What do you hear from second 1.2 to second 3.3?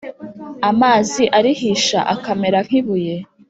arihisha akamera nk ibuye